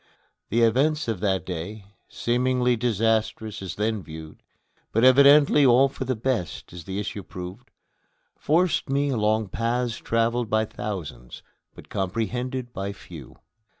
The 0.49 0.61
events 0.63 1.07
of 1.07 1.19
that 1.19 1.45
day, 1.45 1.93
seemingly 2.09 2.75
disastrous 2.75 3.61
as 3.61 3.75
then 3.75 4.01
viewed, 4.01 4.41
but 4.91 5.03
evidently 5.03 5.63
all 5.63 5.89
for 5.89 6.05
the 6.05 6.15
best 6.15 6.73
as 6.73 6.85
the 6.85 6.97
issue 6.99 7.21
proved, 7.21 7.69
forced 8.35 8.89
me 8.89 9.09
along 9.09 9.49
paths 9.49 9.97
traveled 9.97 10.49
by 10.49 10.65
thousands, 10.65 11.43
but 11.75 11.89
comprehended 11.89 12.73
by 12.73 12.93
few. 12.93 13.35